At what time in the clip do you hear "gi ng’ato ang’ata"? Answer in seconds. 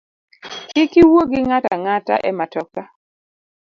1.29-2.15